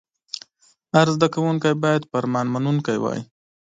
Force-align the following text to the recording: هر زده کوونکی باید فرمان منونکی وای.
هر 0.95 1.07
زده 1.15 1.27
کوونکی 1.35 1.73
باید 1.83 2.07
فرمان 2.11 2.45
منونکی 2.53 2.97
وای. 2.99 3.19